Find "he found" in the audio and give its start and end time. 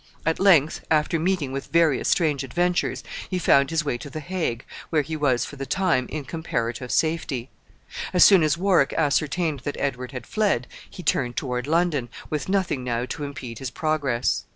3.29-3.69